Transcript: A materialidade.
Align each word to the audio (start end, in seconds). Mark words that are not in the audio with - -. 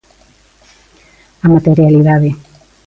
A 1.43 1.47
materialidade. 1.55 2.29